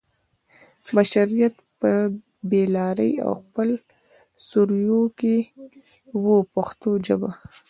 بشریت 0.95 1.55
په 1.79 1.91
بې 2.49 2.63
لارۍ 2.75 3.13
او 3.25 3.31
خپل 3.43 3.69
سرویو 4.49 5.01
کې 5.19 5.35
و 6.23 6.25
په 6.39 6.45
پښتو 6.53 6.91
ژبه. 7.05 7.29